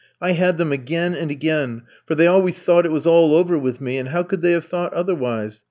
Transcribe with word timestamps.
I 0.19 0.31
had 0.31 0.57
them 0.57 0.71
again 0.71 1.13
and 1.13 1.29
again, 1.29 1.83
for 2.07 2.15
they 2.15 2.25
always 2.25 2.59
thought 2.59 2.87
it 2.87 2.91
was 2.91 3.05
all 3.05 3.35
over 3.35 3.55
with 3.55 3.79
me, 3.79 3.99
and 3.99 4.09
how 4.09 4.23
could 4.23 4.41
they 4.41 4.53
have 4.53 4.65
thought 4.65 4.93
otherwise? 4.95 5.59